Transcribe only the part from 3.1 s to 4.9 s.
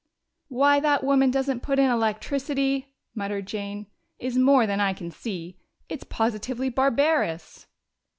muttered Jane, "is more than